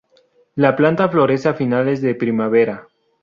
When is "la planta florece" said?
0.55-1.47